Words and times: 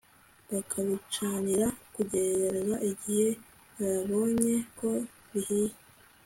bakabicanira 0.51 1.67
kugeza 1.95 2.75
igihe 2.91 3.27
babonye 3.79 4.55
ko 4.77 4.89
bihiye 5.31 5.73